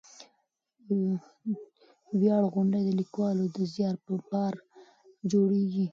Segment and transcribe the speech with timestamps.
[2.19, 4.53] ویاړ غونډې د لیکوالو د زیار په پار
[5.31, 5.85] جوړېږي.